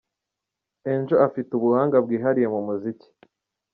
[0.91, 3.07] Angel afite ubuhanga bwihariye mu muziki.